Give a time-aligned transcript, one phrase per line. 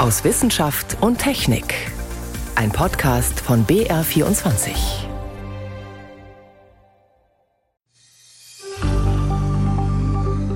[0.00, 1.74] aus Wissenschaft und Technik.
[2.54, 4.70] Ein Podcast von BR24.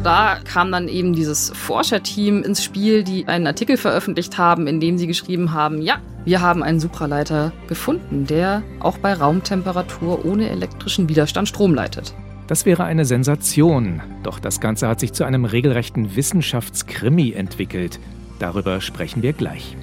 [0.02, 4.96] Da kam dann eben dieses Forscherteam ins Spiel, die einen Artikel veröffentlicht haben, in dem
[4.96, 11.10] sie geschrieben haben, ja, wir haben einen Supraleiter gefunden, der auch bei Raumtemperatur ohne elektrischen
[11.10, 12.14] Widerstand Strom leitet.
[12.46, 18.00] Das wäre eine Sensation, doch das Ganze hat sich zu einem regelrechten Wissenschaftskrimi entwickelt.
[18.38, 19.76] Darüber sprechen wir gleich.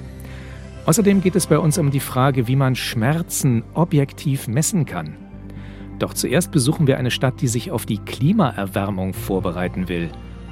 [0.84, 5.16] Außerdem geht es bei uns um die Frage, wie man Schmerzen objektiv messen kann.
[5.98, 10.10] Doch zuerst besuchen wir eine Stadt, die sich auf die Klimaerwärmung vorbereiten will.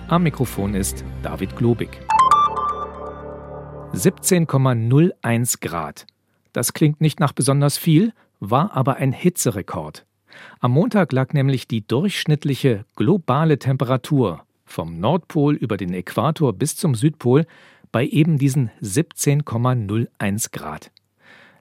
[0.08, 2.00] Am Mikrofon ist David Globig.
[3.92, 6.06] 17,01 Grad.
[6.52, 10.06] Das klingt nicht nach besonders viel, war aber ein Hitzerekord.
[10.60, 16.94] Am Montag lag nämlich die durchschnittliche globale Temperatur vom Nordpol über den Äquator bis zum
[16.94, 17.46] Südpol
[17.92, 20.90] bei eben diesen 17,01 Grad.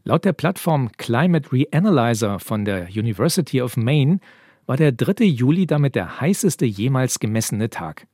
[0.03, 4.19] Laut der Plattform Climate Reanalyzer von der University of Maine
[4.65, 5.25] war der 3.
[5.25, 8.07] Juli damit der heißeste jemals gemessene Tag.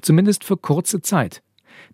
[0.00, 1.42] Zumindest für kurze Zeit.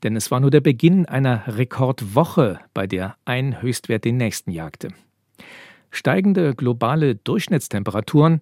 [0.02, 4.88] Denn es war nur der Beginn einer Rekordwoche, bei der ein Höchstwert den nächsten jagte.
[5.90, 8.40] Steigende globale Durchschnittstemperaturen,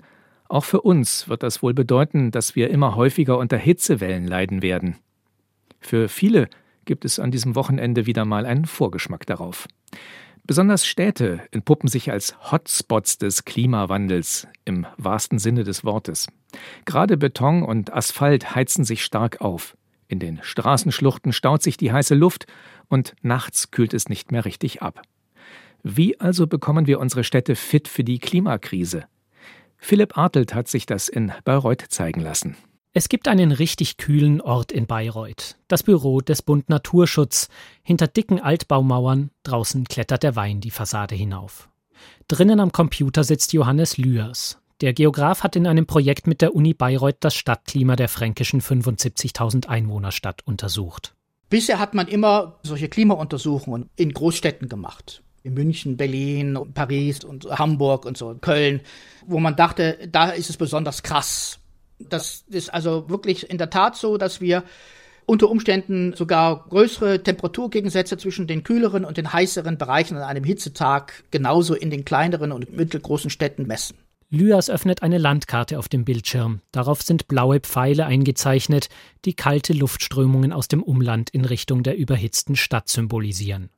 [0.49, 4.97] auch für uns wird das wohl bedeuten, dass wir immer häufiger unter Hitzewellen leiden werden.
[5.81, 6.49] Für viele
[6.85, 9.69] gibt es an diesem Wochenende wieder mal einen Vorgeschmack darauf.
[10.47, 16.27] Besonders Städte entpuppen sich als Hotspots des Klimawandels im wahrsten Sinne des Wortes.
[16.85, 19.77] Gerade Beton und Asphalt heizen sich stark auf.
[20.09, 22.47] In den Straßenschluchten staut sich die heiße Luft
[22.89, 25.03] und nachts kühlt es nicht mehr richtig ab.
[25.83, 29.05] Wie also bekommen wir unsere Städte fit für die Klimakrise?
[29.79, 32.57] Philipp Artelt hat sich das in Bayreuth zeigen lassen.
[32.93, 37.49] Es gibt einen richtig kühlen Ort in Bayreuth, das Büro des Bund Naturschutz.
[37.85, 41.69] Hinter dicken Altbaumauern, draußen klettert der Wein die Fassade hinauf.
[42.27, 44.59] Drinnen am Computer sitzt Johannes Lührs.
[44.81, 49.69] Der Geograf hat in einem Projekt mit der Uni Bayreuth das Stadtklima der fränkischen 75.000
[49.69, 51.15] Einwohnerstadt untersucht.
[51.49, 55.23] Bisher hat man immer solche Klimauntersuchungen in Großstädten gemacht.
[55.45, 58.81] In München, Berlin, Paris und Hamburg und so, Köln,
[59.27, 61.61] wo man dachte, da ist es besonders krass
[62.09, 64.65] das ist also wirklich in der Tat so, dass wir
[65.27, 71.25] unter Umständen sogar größere Temperaturgegensätze zwischen den kühleren und den heißeren Bereichen an einem Hitzetag
[71.31, 73.97] genauso in den kleineren und mittelgroßen Städten messen.
[74.33, 76.61] Lyas öffnet eine Landkarte auf dem Bildschirm.
[76.71, 78.89] Darauf sind blaue Pfeile eingezeichnet,
[79.25, 83.71] die kalte Luftströmungen aus dem Umland in Richtung der überhitzten Stadt symbolisieren.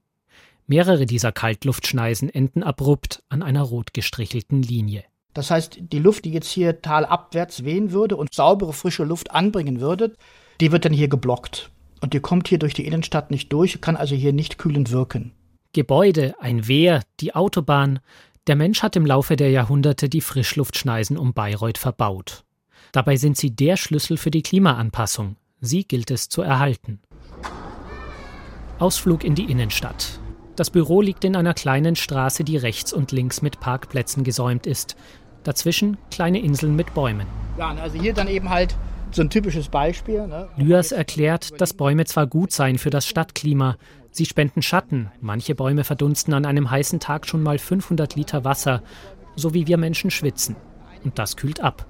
[0.66, 5.04] Mehrere dieser Kaltluftschneisen enden abrupt an einer rot gestrichelten Linie.
[5.34, 9.80] Das heißt, die Luft, die jetzt hier talabwärts wehen würde und saubere, frische Luft anbringen
[9.80, 10.14] würde,
[10.60, 11.70] die wird dann hier geblockt.
[12.00, 15.32] Und die kommt hier durch die Innenstadt nicht durch, kann also hier nicht kühlend wirken.
[15.72, 18.00] Gebäude, ein Wehr, die Autobahn.
[18.46, 22.44] Der Mensch hat im Laufe der Jahrhunderte die Frischluftschneisen um Bayreuth verbaut.
[22.90, 25.36] Dabei sind sie der Schlüssel für die Klimaanpassung.
[25.60, 27.00] Sie gilt es zu erhalten.
[28.78, 30.18] Ausflug in die Innenstadt.
[30.56, 34.96] Das Büro liegt in einer kleinen Straße, die rechts und links mit Parkplätzen gesäumt ist.
[35.44, 37.26] Dazwischen kleine Inseln mit Bäumen.
[37.58, 38.76] Ja, also hier dann eben halt
[39.10, 40.26] so ein typisches Beispiel.
[40.26, 40.48] Ne?
[40.56, 43.76] Lyas erklärt, dass Bäume zwar gut seien für das Stadtklima,
[44.10, 45.10] sie spenden Schatten.
[45.20, 48.82] Manche Bäume verdunsten an einem heißen Tag schon mal 500 Liter Wasser,
[49.36, 50.56] so wie wir Menschen schwitzen.
[51.04, 51.86] Und das kühlt ab.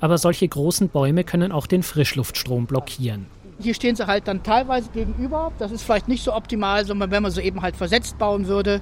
[0.00, 3.26] Aber solche großen Bäume können auch den Frischluftstrom blockieren.
[3.60, 5.50] Hier stehen sie halt dann teilweise gegenüber.
[5.58, 8.80] Das ist vielleicht nicht so optimal, sondern wenn man sie eben halt versetzt bauen würde.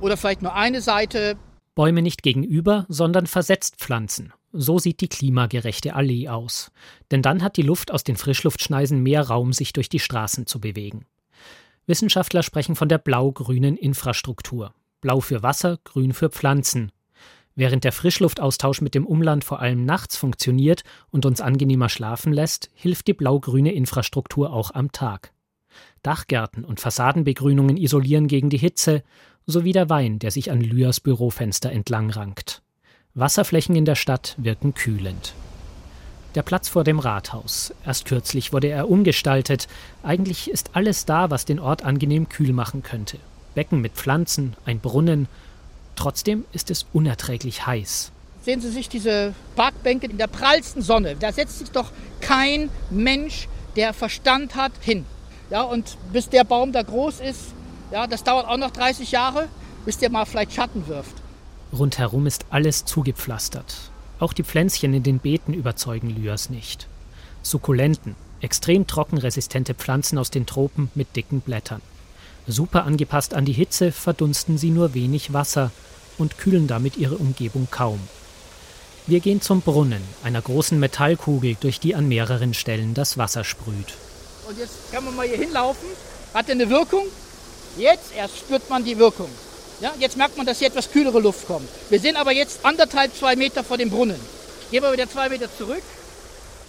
[0.00, 1.36] Oder vielleicht nur eine Seite.
[1.76, 4.32] Bäume nicht gegenüber, sondern versetzt pflanzen.
[4.52, 6.72] So sieht die klimagerechte Allee aus.
[7.10, 10.58] Denn dann hat die Luft aus den Frischluftschneisen mehr Raum, sich durch die Straßen zu
[10.58, 11.04] bewegen.
[11.86, 14.74] Wissenschaftler sprechen von der blau-grünen Infrastruktur.
[15.02, 16.90] Blau für Wasser, grün für Pflanzen.
[17.54, 22.70] Während der Frischluftaustausch mit dem Umland vor allem nachts funktioniert und uns angenehmer schlafen lässt,
[22.72, 25.32] hilft die blau-grüne Infrastruktur auch am Tag.
[26.02, 29.02] Dachgärten und Fassadenbegrünungen isolieren gegen die Hitze
[29.46, 32.62] sowie der Wein, der sich an Lyas Bürofenster entlang rankt.
[33.14, 35.34] Wasserflächen in der Stadt wirken kühlend.
[36.34, 37.72] Der Platz vor dem Rathaus.
[37.86, 39.68] Erst kürzlich wurde er umgestaltet.
[40.02, 43.18] Eigentlich ist alles da, was den Ort angenehm kühl machen könnte.
[43.54, 45.28] Becken mit Pflanzen, ein Brunnen.
[45.94, 48.12] Trotzdem ist es unerträglich heiß.
[48.42, 51.16] Sehen Sie sich diese Parkbänke in der prallsten Sonne.
[51.18, 51.90] Da setzt sich doch
[52.20, 55.06] kein Mensch, der Verstand hat, hin.
[55.48, 57.55] Ja, und bis der Baum da groß ist,
[57.90, 59.48] ja, das dauert auch noch 30 Jahre,
[59.84, 61.14] bis der mal vielleicht Schatten wirft.
[61.72, 63.90] Rundherum ist alles zugepflastert.
[64.18, 66.88] Auch die Pflänzchen in den Beeten überzeugen Lyas nicht.
[67.42, 71.82] Sukkulenten, extrem trockenresistente Pflanzen aus den Tropen mit dicken Blättern.
[72.46, 75.70] Super angepasst an die Hitze verdunsten sie nur wenig Wasser
[76.18, 78.00] und kühlen damit ihre Umgebung kaum.
[79.06, 83.94] Wir gehen zum Brunnen, einer großen Metallkugel, durch die an mehreren Stellen das Wasser sprüht.
[84.48, 85.88] Und jetzt kann man mal hier hinlaufen.
[86.34, 87.04] Hat eine Wirkung?
[87.76, 89.28] Jetzt erst spürt man die Wirkung.
[89.80, 91.68] Ja, jetzt merkt man, dass hier etwas kühlere Luft kommt.
[91.90, 94.20] Wir sind aber jetzt anderthalb, zwei Meter vor dem Brunnen.
[94.70, 95.82] Gehen wir wieder zwei Meter zurück.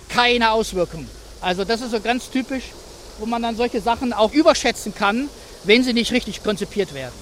[0.10, 1.08] Keine Auswirkung.
[1.40, 2.66] Also das ist so ganz typisch,
[3.20, 5.30] wo man dann solche Sachen auch überschätzen kann,
[5.64, 7.14] wenn sie nicht richtig konzipiert werden.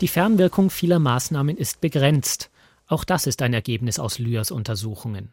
[0.00, 2.50] Die Fernwirkung vieler Maßnahmen ist begrenzt.
[2.86, 5.32] Auch das ist ein Ergebnis aus Lyers Untersuchungen.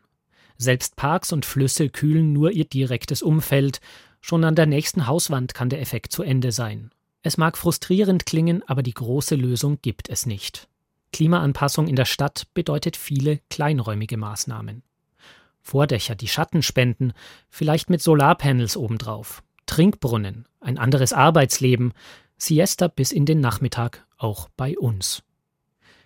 [0.58, 3.82] Selbst Parks und Flüsse kühlen nur ihr direktes Umfeld.
[4.22, 6.92] Schon an der nächsten Hauswand kann der Effekt zu Ende sein.
[7.22, 10.70] Es mag frustrierend klingen, aber die große Lösung gibt es nicht.
[11.12, 14.84] Klimaanpassung in der Stadt bedeutet viele kleinräumige Maßnahmen.
[15.62, 17.14] Vordächer, die Schatten spenden,
[17.50, 19.44] vielleicht mit Solarpanels obendrauf.
[19.66, 21.94] Trinkbrunnen, ein anderes Arbeitsleben,
[22.38, 25.24] Siesta bis in den Nachmittag, auch bei uns.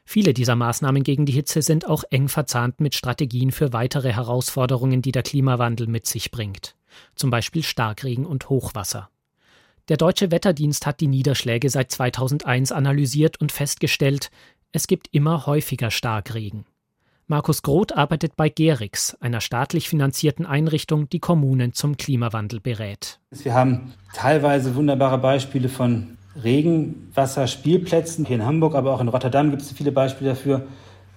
[0.05, 5.01] Viele dieser Maßnahmen gegen die Hitze sind auch eng verzahnt mit Strategien für weitere Herausforderungen,
[5.01, 6.75] die der Klimawandel mit sich bringt,
[7.15, 9.09] zum Beispiel Starkregen und Hochwasser.
[9.89, 14.31] Der deutsche Wetterdienst hat die Niederschläge seit 2001 analysiert und festgestellt,
[14.71, 16.65] es gibt immer häufiger Starkregen.
[17.27, 23.19] Markus Groth arbeitet bei Gerix, einer staatlich finanzierten Einrichtung, die Kommunen zum Klimawandel berät.
[23.31, 28.25] Wir haben teilweise wunderbare Beispiele von Regenwasserspielplätzen.
[28.25, 30.65] Hier in Hamburg, aber auch in Rotterdam gibt es viele Beispiele dafür,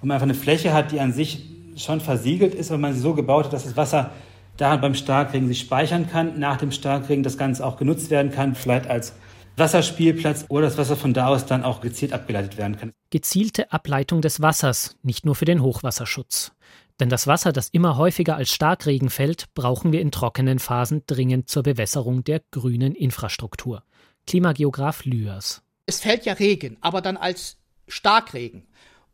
[0.00, 3.00] wo man einfach eine Fläche hat, die an sich schon versiegelt ist, aber man sie
[3.00, 4.10] so gebaut hat, dass das Wasser
[4.56, 8.54] da beim Starkregen sich speichern kann, nach dem Starkregen das Ganze auch genutzt werden kann,
[8.54, 9.12] vielleicht als
[9.56, 12.92] Wasserspielplatz oder das Wasser von da aus dann auch gezielt abgeleitet werden kann.
[13.10, 16.52] Gezielte Ableitung des Wassers, nicht nur für den Hochwasserschutz.
[17.00, 21.48] Denn das Wasser, das immer häufiger als Starkregen fällt, brauchen wir in trockenen Phasen dringend
[21.48, 23.82] zur Bewässerung der grünen Infrastruktur.
[24.26, 25.62] Klimageograf Lührs.
[25.86, 28.66] Es fällt ja Regen, aber dann als Starkregen.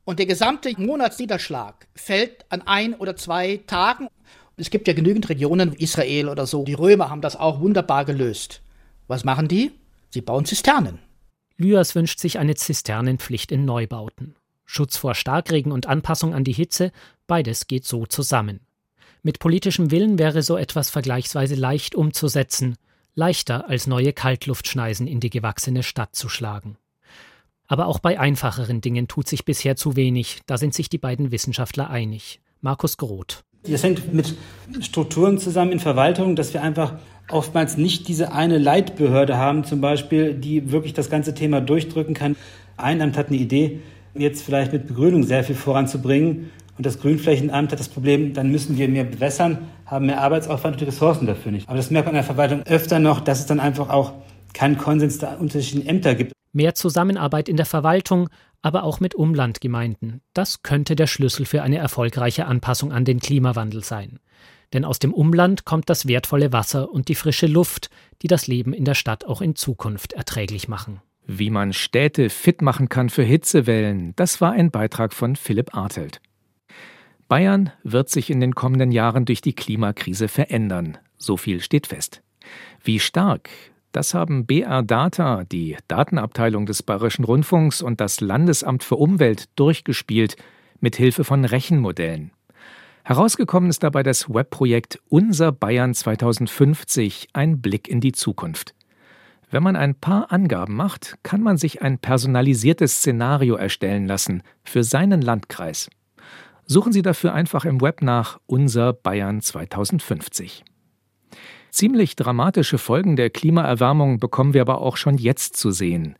[0.04, 4.08] Und der gesamte Monatsniederschlag fällt an ein oder zwei Tagen.
[4.56, 6.64] Es gibt ja genügend Regionen, Israel oder so.
[6.64, 8.62] Die Römer haben das auch wunderbar gelöst.
[9.08, 9.72] Was machen die?
[10.10, 10.98] Sie bauen Zisternen.
[11.56, 14.34] Lührs wünscht sich eine Zisternenpflicht in Neubauten.
[14.64, 16.92] Schutz vor Starkregen und Anpassung an die Hitze,
[17.26, 18.60] beides geht so zusammen.
[19.22, 22.76] Mit politischem Willen wäre so etwas vergleichsweise leicht umzusetzen
[23.14, 26.76] leichter als neue Kaltluftschneisen in die gewachsene Stadt zu schlagen.
[27.66, 31.30] Aber auch bei einfacheren Dingen tut sich bisher zu wenig, da sind sich die beiden
[31.30, 32.40] Wissenschaftler einig.
[32.60, 33.44] Markus Groth.
[33.68, 34.34] Das hängt mit
[34.80, 36.94] Strukturen zusammen in Verwaltung, dass wir einfach
[37.30, 42.36] oftmals nicht diese eine Leitbehörde haben, zum Beispiel, die wirklich das ganze Thema durchdrücken kann.
[42.76, 43.80] Ein Amt hat eine Idee,
[44.14, 48.76] jetzt vielleicht mit Begrünung sehr viel voranzubringen und das Grünflächenamt hat das Problem, dann müssen
[48.76, 51.68] wir mehr bewässern, haben mehr Arbeitsaufwand und die Ressourcen dafür nicht.
[51.68, 54.12] Aber das merkt man in der Verwaltung öfter noch, dass es dann einfach auch
[54.54, 56.32] keinen Konsens der unterschiedlichen Ämter gibt.
[56.52, 58.28] Mehr Zusammenarbeit in der Verwaltung,
[58.62, 60.22] aber auch mit Umlandgemeinden.
[60.32, 64.20] Das könnte der Schlüssel für eine erfolgreiche Anpassung an den Klimawandel sein.
[64.72, 67.90] Denn aus dem Umland kommt das wertvolle Wasser und die frische Luft,
[68.22, 71.02] die das Leben in der Stadt auch in Zukunft erträglich machen.
[71.26, 76.20] Wie man Städte fit machen kann für Hitzewellen, das war ein Beitrag von Philipp Artelt.
[77.28, 80.98] Bayern wird sich in den kommenden Jahren durch die Klimakrise verändern.
[81.16, 82.22] So viel steht fest.
[82.82, 83.50] Wie stark,
[83.92, 90.36] das haben BR Data, die Datenabteilung des Bayerischen Rundfunks und das Landesamt für Umwelt durchgespielt
[90.80, 92.32] mit Hilfe von Rechenmodellen.
[93.04, 98.74] Herausgekommen ist dabei das Webprojekt Unser Bayern 2050, ein Blick in die Zukunft.
[99.50, 104.82] Wenn man ein paar Angaben macht, kann man sich ein personalisiertes Szenario erstellen lassen für
[104.82, 105.90] seinen Landkreis.
[106.64, 110.64] Suchen Sie dafür einfach im Web nach Unser Bayern 2050.
[111.72, 116.16] Ziemlich dramatische Folgen der Klimaerwärmung bekommen wir aber auch schon jetzt zu sehen.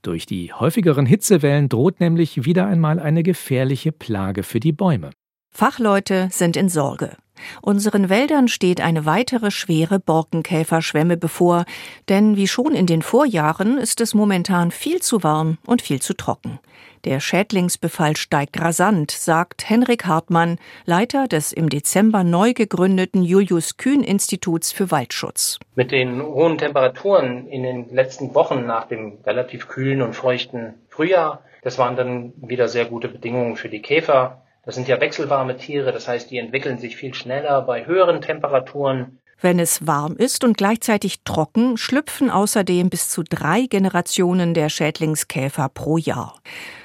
[0.00, 5.10] Durch die häufigeren Hitzewellen droht nämlich wieder einmal eine gefährliche Plage für die Bäume.
[5.54, 7.16] Fachleute sind in Sorge.
[7.60, 11.66] Unseren Wäldern steht eine weitere schwere Borkenkäferschwemme bevor,
[12.08, 16.14] denn wie schon in den Vorjahren ist es momentan viel zu warm und viel zu
[16.14, 16.58] trocken.
[17.04, 24.04] Der Schädlingsbefall steigt rasant, sagt Henrik Hartmann, Leiter des im Dezember neu gegründeten Julius Kühn
[24.04, 25.58] Instituts für Waldschutz.
[25.74, 31.42] Mit den hohen Temperaturen in den letzten Wochen nach dem relativ kühlen und feuchten Frühjahr,
[31.62, 34.42] das waren dann wieder sehr gute Bedingungen für die Käfer.
[34.64, 39.18] Das sind ja wechselwarme Tiere, das heißt, die entwickeln sich viel schneller bei höheren Temperaturen.
[39.40, 45.68] Wenn es warm ist und gleichzeitig trocken, schlüpfen außerdem bis zu drei Generationen der Schädlingskäfer
[45.68, 46.40] pro Jahr.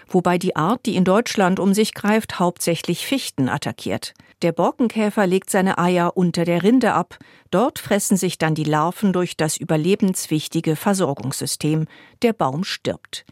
[0.07, 4.15] Wobei die Art, die in Deutschland um sich greift, hauptsächlich Fichten attackiert.
[4.43, 7.17] Der Borkenkäfer legt seine Eier unter der Rinde ab.
[7.49, 11.87] Dort fressen sich dann die Larven durch das überlebenswichtige Versorgungssystem.
[12.21, 13.25] Der Baum stirbt.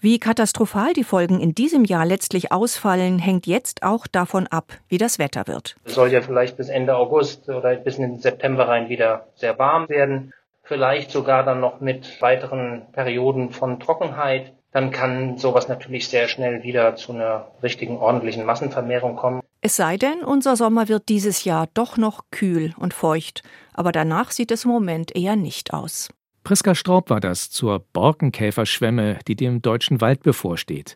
[0.00, 4.98] Wie katastrophal die Folgen in diesem Jahr letztlich ausfallen, hängt jetzt auch davon ab, wie
[4.98, 5.76] das Wetter wird.
[5.84, 9.58] Es soll ja vielleicht bis Ende August oder bis in den September rein wieder sehr
[9.58, 10.32] warm werden.
[10.62, 16.62] Vielleicht sogar dann noch mit weiteren Perioden von Trockenheit dann kann sowas natürlich sehr schnell
[16.62, 19.40] wieder zu einer richtigen ordentlichen Massenvermehrung kommen.
[19.66, 23.42] Es sei denn, unser Sommer wird dieses Jahr doch noch kühl und feucht,
[23.74, 26.08] aber danach sieht es im Moment eher nicht aus.
[26.44, 30.94] Priska Straub war das zur Borkenkäferschwemme, die dem deutschen Wald bevorsteht.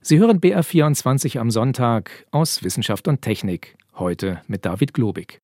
[0.00, 5.42] Sie hören BR24 am Sonntag aus Wissenschaft und Technik, heute mit David Globig.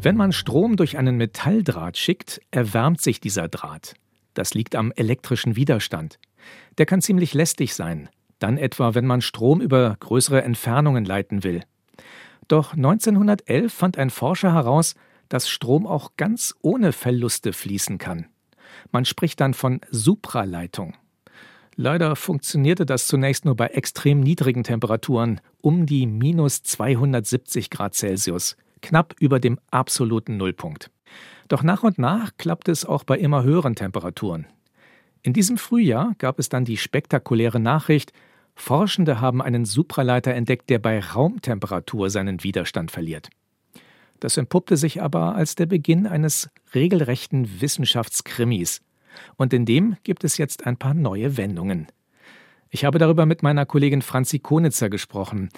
[0.00, 3.96] Wenn man Strom durch einen Metalldraht schickt, erwärmt sich dieser Draht.
[4.32, 6.18] Das liegt am elektrischen Widerstand.
[6.78, 11.62] Der kann ziemlich lästig sein, dann etwa, wenn man Strom über größere Entfernungen leiten will.
[12.48, 14.94] Doch 1911 fand ein Forscher heraus,
[15.28, 18.26] dass Strom auch ganz ohne Verluste fließen kann.
[18.90, 20.96] Man spricht dann von Supraleitung.
[21.76, 28.56] Leider funktionierte das zunächst nur bei extrem niedrigen Temperaturen, um die minus 270 Grad Celsius
[28.80, 30.90] knapp über dem absoluten Nullpunkt.
[31.48, 34.46] Doch nach und nach klappt es auch bei immer höheren Temperaturen.
[35.22, 38.12] In diesem Frühjahr gab es dann die spektakuläre Nachricht,
[38.54, 43.30] Forschende haben einen Supraleiter entdeckt, der bei Raumtemperatur seinen Widerstand verliert.
[44.20, 48.80] Das entpuppte sich aber als der Beginn eines regelrechten Wissenschaftskrimis.
[49.36, 51.86] Und in dem gibt es jetzt ein paar neue Wendungen.
[52.70, 55.50] Ich habe darüber mit meiner Kollegin Franzi Konitzer gesprochen.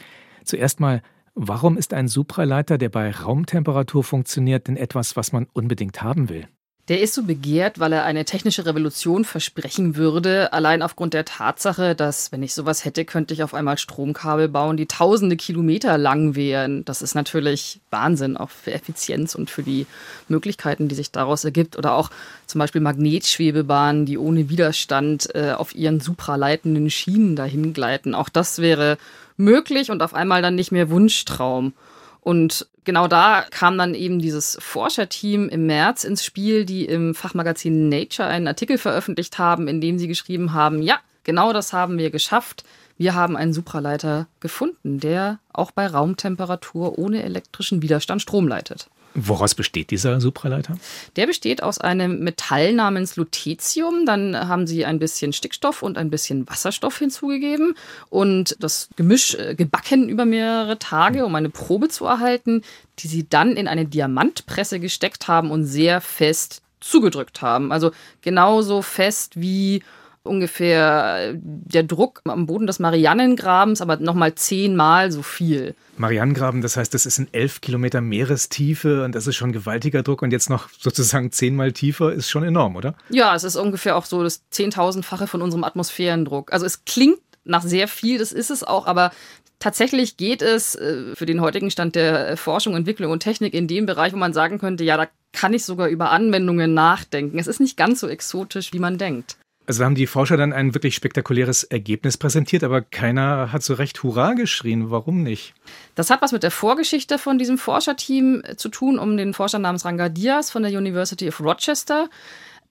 [0.44, 1.02] Zuerst mal,
[1.34, 6.48] Warum ist ein Supraleiter, der bei Raumtemperatur funktioniert, denn etwas, was man unbedingt haben will?
[6.88, 11.94] Der ist so begehrt, weil er eine technische Revolution versprechen würde, allein aufgrund der Tatsache,
[11.94, 16.34] dass, wenn ich sowas hätte, könnte ich auf einmal Stromkabel bauen, die tausende Kilometer lang
[16.34, 16.84] wären.
[16.84, 19.86] Das ist natürlich Wahnsinn, auch für Effizienz und für die
[20.26, 21.78] Möglichkeiten, die sich daraus ergibt.
[21.78, 22.10] Oder auch
[22.46, 28.16] zum Beispiel Magnetschwebebahnen, die ohne Widerstand äh, auf ihren supraleitenden Schienen dahin gleiten.
[28.16, 28.98] Auch das wäre
[29.36, 31.72] möglich und auf einmal dann nicht mehr Wunschtraum.
[32.20, 37.88] Und genau da kam dann eben dieses Forscherteam im März ins Spiel, die im Fachmagazin
[37.88, 42.10] Nature einen Artikel veröffentlicht haben, in dem sie geschrieben haben, ja, genau das haben wir
[42.10, 42.64] geschafft.
[42.98, 48.90] Wir haben einen Supraleiter gefunden, der auch bei Raumtemperatur ohne elektrischen Widerstand Strom leitet.
[49.14, 50.76] Woraus besteht dieser Supraleiter?
[51.16, 54.06] Der besteht aus einem Metall namens Lutetium.
[54.06, 57.74] Dann haben sie ein bisschen Stickstoff und ein bisschen Wasserstoff hinzugegeben
[58.08, 62.62] und das Gemisch äh, gebacken über mehrere Tage, um eine Probe zu erhalten,
[63.00, 67.72] die sie dann in eine Diamantpresse gesteckt haben und sehr fest zugedrückt haben.
[67.72, 67.90] Also
[68.22, 69.82] genauso fest wie
[70.22, 75.74] ungefähr der Druck am Boden des Marianengrabens, aber nochmal zehnmal so viel.
[75.96, 80.22] Marianengraben, das heißt, das ist in elf Kilometer Meerestiefe und das ist schon gewaltiger Druck
[80.22, 82.94] und jetzt noch sozusagen zehnmal tiefer ist schon enorm, oder?
[83.08, 86.52] Ja, es ist ungefähr auch so das zehntausendfache von unserem Atmosphärendruck.
[86.52, 89.12] Also es klingt nach sehr viel, das ist es auch, aber
[89.58, 93.86] tatsächlich geht es äh, für den heutigen Stand der Forschung, Entwicklung und Technik in dem
[93.86, 97.38] Bereich, wo man sagen könnte, ja, da kann ich sogar über Anwendungen nachdenken.
[97.38, 99.36] Es ist nicht ganz so exotisch, wie man denkt.
[99.66, 104.02] Also haben die Forscher dann ein wirklich spektakuläres Ergebnis präsentiert, aber keiner hat so recht
[104.02, 104.90] Hurra geschrien.
[104.90, 105.54] Warum nicht?
[105.94, 109.84] Das hat was mit der Vorgeschichte von diesem Forscherteam zu tun, um den Forscher namens
[109.84, 112.08] Ranga Diaz von der University of Rochester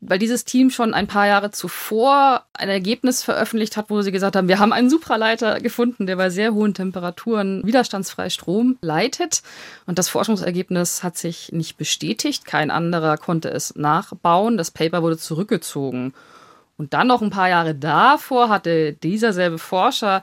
[0.01, 4.35] weil dieses Team schon ein paar Jahre zuvor ein Ergebnis veröffentlicht hat, wo sie gesagt
[4.35, 9.41] haben, wir haben einen Supraleiter gefunden, der bei sehr hohen Temperaturen widerstandsfrei Strom leitet.
[9.85, 12.45] Und das Forschungsergebnis hat sich nicht bestätigt.
[12.45, 14.57] Kein anderer konnte es nachbauen.
[14.57, 16.13] Das Paper wurde zurückgezogen.
[16.79, 20.21] Und dann noch ein paar Jahre davor hatte dieser selbe Forscher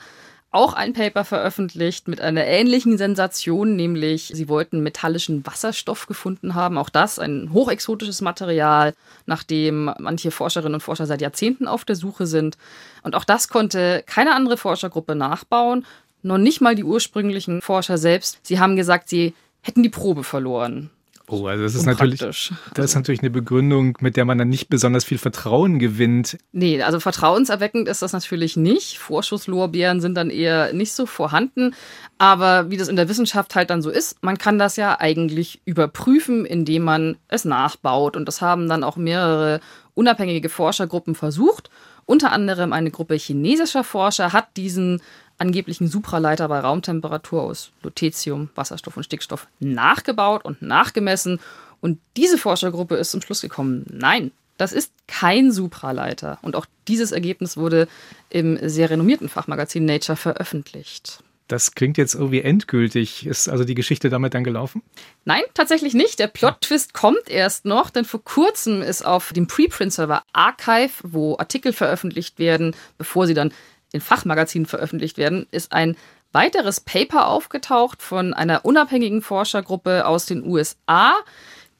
[0.52, 6.78] auch ein Paper veröffentlicht mit einer ähnlichen Sensation, nämlich sie wollten metallischen Wasserstoff gefunden haben.
[6.78, 8.94] Auch das ein hochexotisches Material,
[9.26, 12.56] nach dem manche Forscherinnen und Forscher seit Jahrzehnten auf der Suche sind.
[13.02, 15.84] Und auch das konnte keine andere Forschergruppe nachbauen,
[16.22, 18.38] noch nicht mal die ursprünglichen Forscher selbst.
[18.44, 20.88] Sie haben gesagt, sie hätten die Probe verloren.
[21.28, 24.48] Oh, also das ist natürlich, das ist also natürlich eine Begründung, mit der man dann
[24.48, 26.38] nicht besonders viel Vertrauen gewinnt.
[26.52, 28.98] Nee, also vertrauenserweckend ist das natürlich nicht.
[28.98, 31.74] Vorschusslorbeeren sind dann eher nicht so vorhanden.
[32.18, 35.60] Aber wie das in der Wissenschaft halt dann so ist, man kann das ja eigentlich
[35.64, 38.16] überprüfen, indem man es nachbaut.
[38.16, 39.60] Und das haben dann auch mehrere
[39.94, 41.70] unabhängige Forschergruppen versucht.
[42.04, 45.02] Unter anderem eine Gruppe chinesischer Forscher hat diesen
[45.38, 51.40] angeblichen Supraleiter bei Raumtemperatur aus Lutetium, Wasserstoff und Stickstoff nachgebaut und nachgemessen.
[51.80, 56.38] Und diese Forschergruppe ist zum Schluss gekommen, nein, Das ist kein Supraleiter.
[56.40, 57.88] Und auch dieses Ergebnis wurde
[58.30, 61.22] im sehr renommierten Fachmagazin Nature veröffentlicht.
[61.48, 63.24] Das klingt jetzt irgendwie endgültig.
[63.26, 64.82] Ist also die Geschichte damit dann gelaufen?
[65.24, 66.18] Nein, tatsächlich nicht.
[66.18, 71.72] Der Plot-Twist kommt erst noch, denn vor kurzem ist auf dem Preprint-Server Archive, wo Artikel
[71.72, 73.52] veröffentlicht werden, bevor sie dann
[73.92, 75.96] in Fachmagazinen veröffentlicht werden, ist ein
[76.32, 81.14] weiteres Paper aufgetaucht von einer unabhängigen Forschergruppe aus den USA.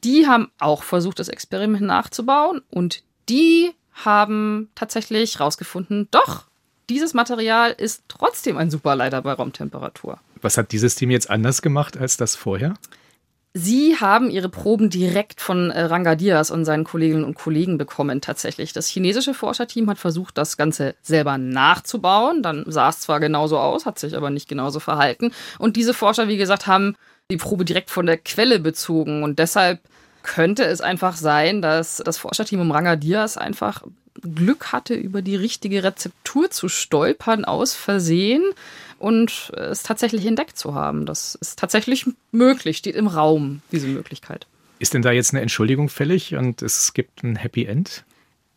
[0.03, 6.45] Die haben auch versucht, das Experiment nachzubauen und die haben tatsächlich herausgefunden, doch,
[6.89, 10.19] dieses Material ist trotzdem ein Superleiter bei Raumtemperatur.
[10.41, 12.75] Was hat dieses Team jetzt anders gemacht als das vorher?
[13.59, 18.21] Sie haben ihre Proben direkt von äh, Ranga Diaz und seinen Kolleginnen und Kollegen bekommen
[18.21, 18.71] tatsächlich.
[18.71, 22.43] Das chinesische Forscherteam hat versucht, das Ganze selber nachzubauen.
[22.43, 25.31] Dann sah es zwar genauso aus, hat sich aber nicht genauso verhalten.
[25.57, 26.95] Und diese Forscher, wie gesagt, haben
[27.31, 29.23] die Probe direkt von der Quelle bezogen.
[29.23, 29.79] Und deshalb
[30.27, 33.83] könnte es einfach sein, dass das Forscherteam um Ranga Diaz einfach
[34.21, 38.43] Glück hatte, über die richtige Rezeptur zu stolpern aus Versehen
[38.99, 41.05] und es tatsächlich entdeckt zu haben.
[41.05, 44.47] Das ist tatsächlich möglich, steht im Raum, diese Möglichkeit.
[44.79, 48.03] Ist denn da jetzt eine Entschuldigung fällig und es gibt ein Happy End?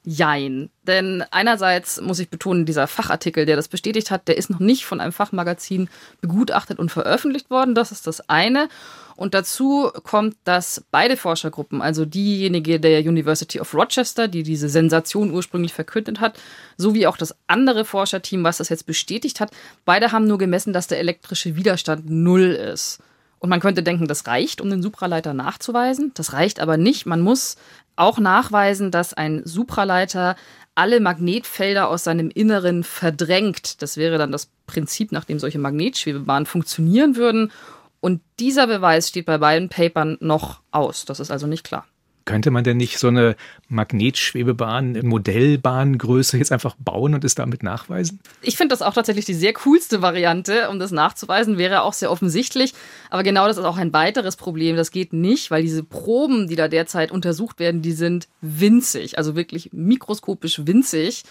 [0.02, 0.71] Jein.
[0.83, 4.87] Denn einerseits muss ich betonen, dieser Fachartikel, der das bestätigt hat, der ist noch nicht
[4.87, 5.90] von einem Fachmagazin
[6.23, 7.75] begutachtet und veröffentlicht worden.
[7.75, 8.69] Das ist das eine.
[9.14, 15.30] Und dazu kommt, dass beide Forschergruppen, also diejenige der University of Rochester, die diese Sensation
[15.33, 16.40] ursprünglich verkündet hat,
[16.78, 19.50] sowie auch das andere Forscherteam, was das jetzt bestätigt hat,
[19.85, 23.00] beide haben nur gemessen, dass der elektrische Widerstand null ist.
[23.40, 26.12] Und man könnte denken, das reicht, um den Supraleiter nachzuweisen.
[26.14, 27.07] Das reicht aber nicht.
[27.07, 27.57] Man muss
[28.00, 30.37] auch nachweisen, dass ein Supraleiter
[30.75, 33.83] alle Magnetfelder aus seinem Inneren verdrängt.
[33.83, 37.52] Das wäre dann das Prinzip, nach dem solche Magnetschwebebahnen funktionieren würden.
[38.00, 41.04] Und dieser Beweis steht bei beiden Papern noch aus.
[41.04, 41.87] Das ist also nicht klar.
[42.30, 43.34] Könnte man denn nicht so eine
[43.68, 48.20] Magnetschwebebahn in Modellbahngröße jetzt einfach bauen und es damit nachweisen?
[48.40, 52.08] Ich finde das auch tatsächlich die sehr coolste Variante, um das nachzuweisen, wäre auch sehr
[52.08, 52.72] offensichtlich.
[53.10, 54.76] Aber genau das ist auch ein weiteres Problem.
[54.76, 59.34] Das geht nicht, weil diese Proben, die da derzeit untersucht werden, die sind winzig, also
[59.34, 61.25] wirklich mikroskopisch winzig.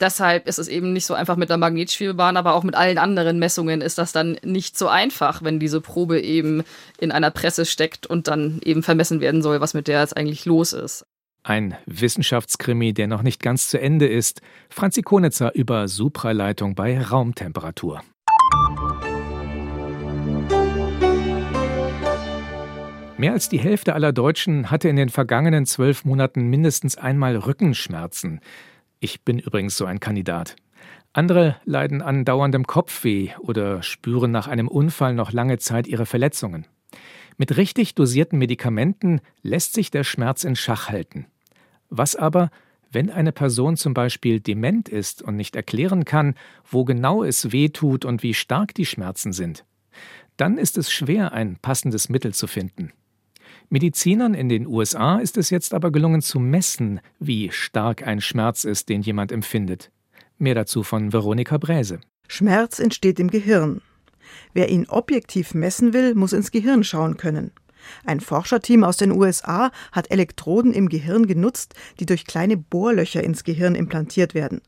[0.00, 3.38] Deshalb ist es eben nicht so einfach mit der Magnetschwebebahn, aber auch mit allen anderen
[3.38, 6.62] Messungen ist das dann nicht so einfach, wenn diese Probe eben
[6.98, 10.46] in einer Presse steckt und dann eben vermessen werden soll, was mit der jetzt eigentlich
[10.46, 11.04] los ist.
[11.42, 14.40] Ein Wissenschaftskrimi, der noch nicht ganz zu Ende ist.
[14.70, 18.00] Franzi Konitzer über Supraleitung bei Raumtemperatur.
[23.18, 28.40] Mehr als die Hälfte aller Deutschen hatte in den vergangenen zwölf Monaten mindestens einmal Rückenschmerzen.
[29.00, 30.56] Ich bin übrigens so ein Kandidat.
[31.14, 36.66] Andere leiden an dauerndem Kopfweh oder spüren nach einem Unfall noch lange Zeit ihre Verletzungen.
[37.38, 41.26] Mit richtig dosierten Medikamenten lässt sich der Schmerz in Schach halten.
[41.88, 42.50] Was aber,
[42.92, 46.34] wenn eine Person zum Beispiel dement ist und nicht erklären kann,
[46.70, 49.64] wo genau es weh tut und wie stark die Schmerzen sind?
[50.36, 52.92] Dann ist es schwer, ein passendes Mittel zu finden.
[53.72, 58.64] Medizinern in den USA ist es jetzt aber gelungen zu messen, wie stark ein Schmerz
[58.64, 59.92] ist, den jemand empfindet.
[60.38, 62.00] Mehr dazu von Veronika Bräse.
[62.26, 63.80] Schmerz entsteht im Gehirn.
[64.54, 67.52] Wer ihn objektiv messen will, muss ins Gehirn schauen können.
[68.04, 73.44] Ein Forscherteam aus den USA hat Elektroden im Gehirn genutzt, die durch kleine Bohrlöcher ins
[73.44, 74.62] Gehirn implantiert werden.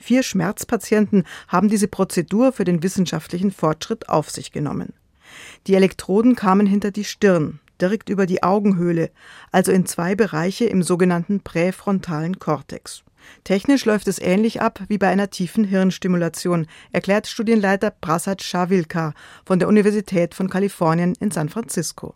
[0.00, 4.92] Vier Schmerzpatienten haben diese Prozedur für den wissenschaftlichen Fortschritt auf sich genommen.
[5.68, 9.10] Die Elektroden kamen hinter die Stirn, direkt über die Augenhöhle,
[9.52, 13.02] also in zwei Bereiche im sogenannten präfrontalen Kortex.
[13.44, 19.14] Technisch läuft es ähnlich ab wie bei einer tiefen Hirnstimulation, erklärt Studienleiter Prasad Shavilka
[19.44, 22.14] von der Universität von Kalifornien in San Francisco.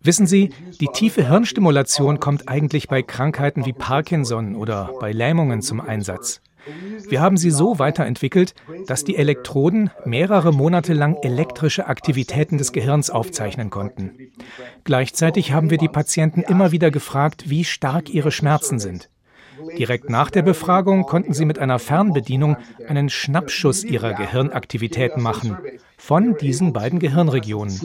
[0.00, 0.50] Wissen Sie,
[0.80, 6.42] die tiefe Hirnstimulation kommt eigentlich bei Krankheiten wie Parkinson oder bei Lähmungen zum Einsatz.
[7.08, 8.54] Wir haben sie so weiterentwickelt,
[8.86, 14.32] dass die Elektroden mehrere Monate lang elektrische Aktivitäten des Gehirns aufzeichnen konnten.
[14.84, 19.10] Gleichzeitig haben wir die Patienten immer wieder gefragt, wie stark ihre Schmerzen sind.
[19.78, 22.56] Direkt nach der Befragung konnten sie mit einer Fernbedienung
[22.88, 25.56] einen Schnappschuss ihrer Gehirnaktivitäten machen
[25.96, 27.80] von diesen beiden Gehirnregionen.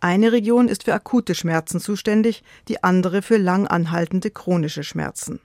[0.00, 5.40] Eine Region ist für akute Schmerzen zuständig, die andere für lang anhaltende chronische Schmerzen.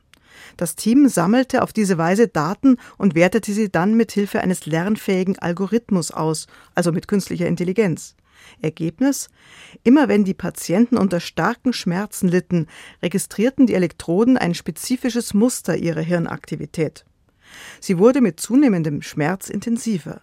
[0.55, 5.37] Das Team sammelte auf diese Weise Daten und wertete sie dann mit Hilfe eines lernfähigen
[5.39, 8.15] Algorithmus aus, also mit künstlicher Intelligenz.
[8.61, 9.29] Ergebnis?
[9.83, 12.67] Immer wenn die Patienten unter starken Schmerzen litten,
[13.01, 17.05] registrierten die Elektroden ein spezifisches Muster ihrer Hirnaktivität.
[17.79, 20.21] Sie wurde mit zunehmendem Schmerz intensiver.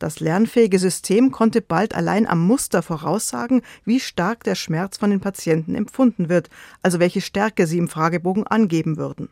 [0.00, 5.20] Das lernfähige System konnte bald allein am Muster voraussagen, wie stark der Schmerz von den
[5.20, 6.48] Patienten empfunden wird,
[6.82, 9.28] also welche Stärke sie im Fragebogen angeben würden.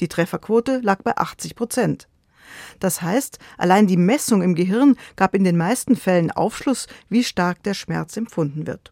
[0.00, 2.08] Die Trefferquote lag bei 80 Prozent.
[2.80, 7.62] Das heißt, allein die Messung im Gehirn gab in den meisten Fällen Aufschluss, wie stark
[7.62, 8.90] der Schmerz empfunden wird.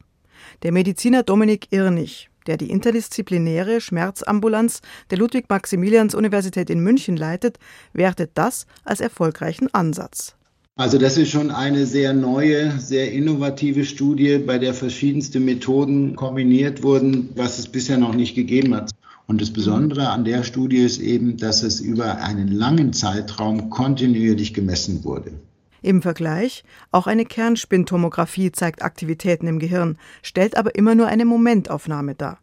[0.65, 7.59] Der Mediziner Dominik Irnig, der die interdisziplinäre Schmerzambulanz der Ludwig-Maximilians-Universität in München leitet,
[7.95, 10.37] wertet das als erfolgreichen Ansatz.
[10.79, 16.83] Also das ist schon eine sehr neue, sehr innovative Studie, bei der verschiedenste Methoden kombiniert
[16.83, 18.91] wurden, was es bisher noch nicht gegeben hat.
[19.27, 24.53] Und das Besondere an der Studie ist eben, dass es über einen langen Zeitraum kontinuierlich
[24.53, 25.33] gemessen wurde.
[25.81, 26.63] Im Vergleich,
[26.93, 32.39] auch eine Kernspintomographie zeigt Aktivitäten im Gehirn, stellt aber immer nur eine Momentaufnahme dar.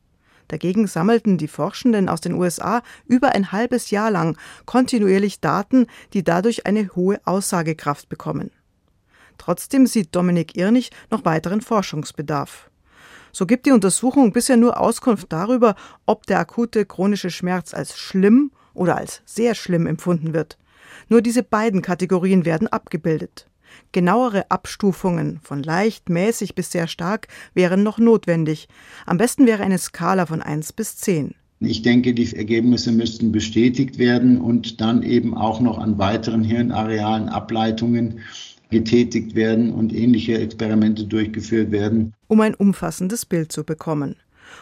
[0.54, 4.38] Dagegen sammelten die Forschenden aus den USA über ein halbes Jahr lang
[4.68, 8.52] kontinuierlich Daten, die dadurch eine hohe Aussagekraft bekommen.
[9.39, 12.70] Trotzdem sieht Dominik Irnig noch weiteren Forschungsbedarf.
[13.32, 15.74] So gibt die Untersuchung bisher nur Auskunft darüber,
[16.06, 20.60] ob der akute chronische Schmerz als schlimm oder als sehr schlimm empfunden wird.
[21.10, 23.50] Nur diese beiden Kategorien werden abgebildet.
[23.92, 28.68] Genauere Abstufungen von leicht, mäßig bis sehr stark wären noch notwendig.
[29.06, 31.36] Am besten wäre eine Skala von 1 bis 10.
[31.60, 37.30] Ich denke, die Ergebnisse müssten bestätigt werden und dann eben auch noch an weiteren hirnarealen
[37.30, 38.20] Ableitungen
[38.70, 42.14] getätigt werden und ähnliche Experimente durchgeführt werden.
[42.28, 44.16] Um ein umfassendes Bild zu bekommen.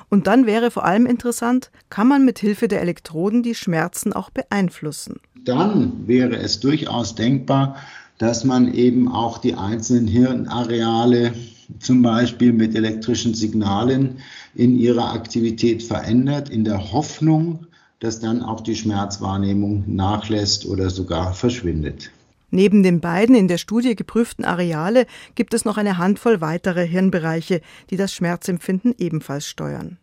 [0.10, 4.30] Und dann wäre vor allem interessant, kann man mit Hilfe der Elektroden die Schmerzen auch
[4.30, 5.19] beeinflussen?
[5.43, 7.78] Dann wäre es durchaus denkbar,
[8.21, 11.34] dass man eben auch die einzelnen Hirnareale
[11.79, 14.19] zum Beispiel mit elektrischen Signalen
[14.53, 17.65] in ihrer Aktivität verändert, in der Hoffnung,
[17.99, 22.12] dass dann auch die Schmerzwahrnehmung nachlässt oder sogar verschwindet.
[22.51, 27.62] Neben den beiden in der Studie geprüften Areale gibt es noch eine Handvoll weitere Hirnbereiche,
[27.89, 29.97] die das Schmerzempfinden ebenfalls steuern.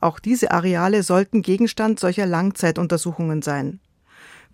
[0.00, 3.80] Auch diese Areale sollten Gegenstand solcher Langzeituntersuchungen sein.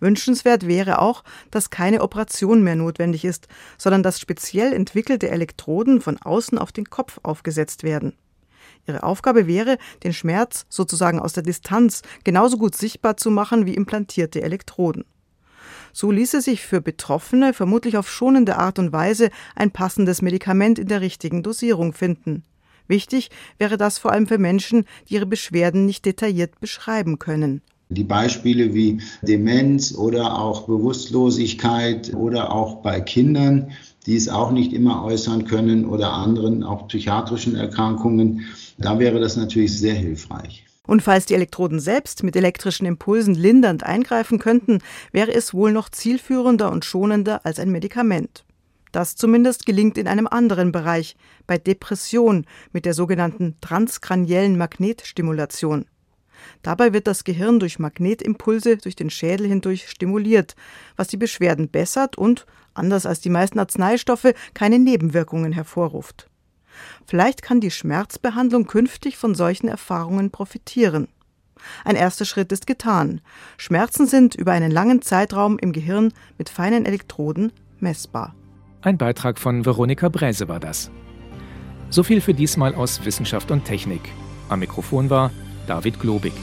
[0.05, 6.19] Wünschenswert wäre auch, dass keine Operation mehr notwendig ist, sondern dass speziell entwickelte Elektroden von
[6.19, 8.13] außen auf den Kopf aufgesetzt werden.
[8.87, 13.75] Ihre Aufgabe wäre, den Schmerz sozusagen aus der Distanz genauso gut sichtbar zu machen wie
[13.75, 15.05] implantierte Elektroden.
[15.93, 20.89] So ließe sich für Betroffene vermutlich auf schonende Art und Weise ein passendes Medikament in
[20.89, 22.43] der richtigen Dosierung finden.
[22.89, 27.63] Wichtig wäre das vor allem für Menschen, die ihre Beschwerden nicht detailliert beschreiben können.
[27.95, 33.71] Die Beispiele wie Demenz oder auch Bewusstlosigkeit oder auch bei Kindern,
[34.07, 38.43] die es auch nicht immer äußern können oder anderen, auch psychiatrischen Erkrankungen,
[38.79, 40.65] da wäre das natürlich sehr hilfreich.
[40.87, 44.81] Und falls die Elektroden selbst mit elektrischen Impulsen lindernd eingreifen könnten,
[45.13, 48.45] wäre es wohl noch zielführender und schonender als ein Medikament.
[48.93, 55.87] Das zumindest gelingt in einem anderen Bereich, bei Depression mit der sogenannten transkraniellen Magnetstimulation.
[56.63, 60.57] Dabei wird das Gehirn durch Magnetimpulse durch den Schädel hindurch stimuliert,
[60.97, 66.29] was die Beschwerden bessert und, anders als die meisten Arzneistoffe, keine Nebenwirkungen hervorruft.
[67.07, 71.09] Vielleicht kann die Schmerzbehandlung künftig von solchen Erfahrungen profitieren.
[71.85, 73.21] Ein erster Schritt ist getan.
[73.57, 78.35] Schmerzen sind über einen langen Zeitraum im Gehirn mit feinen Elektroden messbar.
[78.83, 80.91] Ein Beitrag von Veronika Bräse war das.
[81.91, 84.03] So viel für diesmal aus Wissenschaft und Technik.
[84.49, 85.31] Am Mikrofon war
[85.67, 86.35] David Globig.